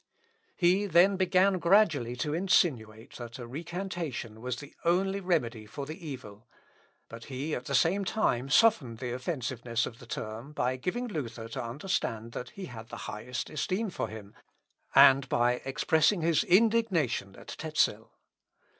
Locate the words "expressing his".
15.65-16.43